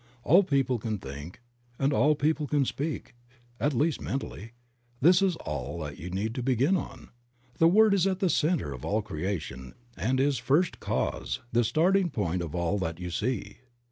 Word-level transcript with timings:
All 0.23 0.41
people 0.41 0.79
can 0.79 0.97
think, 0.97 1.41
and 1.77 1.93
all 1.93 2.15
people 2.15 2.47
can 2.47 2.65
speak, 2.65 3.13
at 3.59 3.71
least 3.75 4.01
mentally; 4.01 4.53
this 4.99 5.21
is 5.21 5.35
all 5.35 5.77
that 5.81 5.99
you 5.99 6.09
need 6.09 6.33
to 6.33 6.41
begin 6.41 6.75
on. 6.75 7.09
The 7.59 7.67
word 7.67 7.93
is 7.93 8.07
at 8.07 8.17
the 8.17 8.27
center 8.27 8.73
of 8.73 8.83
all 8.83 9.03
creation 9.03 9.75
and 9.95 10.19
is 10.19 10.39
first 10.39 10.79
cause, 10.79 11.41
the 11.51 11.63
starting 11.63 12.09
point 12.09 12.41
of 12.41 12.55
all 12.55 12.79
that 12.79 12.99
you 12.99 13.11
see. 13.11 13.57